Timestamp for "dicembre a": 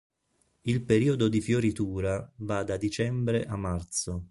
2.75-3.55